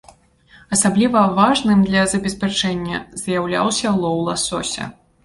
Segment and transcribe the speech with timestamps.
[0.77, 4.89] Асабліва важным для забеспячэння з'яўляўся лоў ласося.